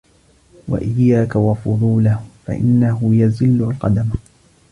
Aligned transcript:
وَإِيَّاكَ 0.67 1.35
وَفُضُولَهُ 1.35 2.25
فَإِنَّهُ 2.45 3.15
يُزِلُّ 3.21 3.63
الْقَدَمَ 3.69 4.09